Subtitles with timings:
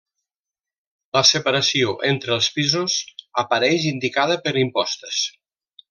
[1.17, 2.97] La separació entre els pisos
[3.45, 5.25] apareix indicada per impostes.